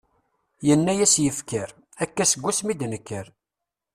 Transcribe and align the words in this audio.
Yenna-as 0.67 1.13
yifker: 1.23 1.69
akka 2.03 2.23
seg 2.31 2.43
asmi 2.49 2.69
i 2.71 2.75
d-nekker. 2.79 3.25